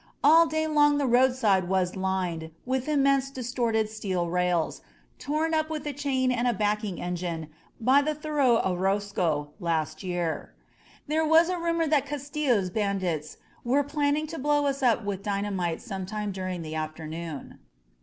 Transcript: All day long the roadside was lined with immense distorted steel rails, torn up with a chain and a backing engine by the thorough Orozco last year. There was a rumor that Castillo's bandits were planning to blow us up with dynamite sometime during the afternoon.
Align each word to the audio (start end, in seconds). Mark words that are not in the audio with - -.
All 0.23 0.47
day 0.47 0.65
long 0.65 0.97
the 0.97 1.05
roadside 1.05 1.65
was 1.69 1.95
lined 1.95 2.49
with 2.65 2.87
immense 2.89 3.29
distorted 3.29 3.87
steel 3.87 4.31
rails, 4.31 4.81
torn 5.19 5.53
up 5.53 5.69
with 5.69 5.85
a 5.85 5.93
chain 5.93 6.31
and 6.31 6.47
a 6.47 6.53
backing 6.55 6.99
engine 6.99 7.49
by 7.79 8.01
the 8.01 8.15
thorough 8.15 8.57
Orozco 8.65 9.51
last 9.59 10.01
year. 10.01 10.55
There 11.05 11.23
was 11.23 11.49
a 11.49 11.59
rumor 11.59 11.85
that 11.85 12.07
Castillo's 12.07 12.71
bandits 12.71 13.37
were 13.63 13.83
planning 13.83 14.25
to 14.25 14.39
blow 14.39 14.65
us 14.65 14.81
up 14.81 15.03
with 15.03 15.21
dynamite 15.21 15.83
sometime 15.83 16.31
during 16.31 16.63
the 16.63 16.73
afternoon. 16.73 17.59